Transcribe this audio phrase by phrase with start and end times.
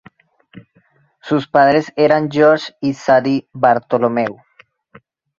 [1.21, 4.35] Sus padres eran George y Sadie Bartholomew.